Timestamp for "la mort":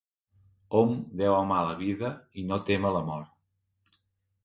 2.99-3.97